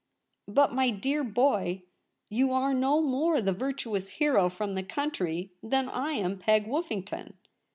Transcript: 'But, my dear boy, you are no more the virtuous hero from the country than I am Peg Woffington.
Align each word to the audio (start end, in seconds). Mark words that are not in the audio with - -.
'But, 0.47 0.73
my 0.73 0.89
dear 0.89 1.23
boy, 1.23 1.83
you 2.27 2.51
are 2.53 2.73
no 2.73 3.03
more 3.03 3.39
the 3.39 3.53
virtuous 3.53 4.09
hero 4.17 4.49
from 4.49 4.73
the 4.73 4.81
country 4.81 5.51
than 5.61 5.87
I 5.89 6.13
am 6.13 6.39
Peg 6.39 6.65
Woffington. 6.65 7.33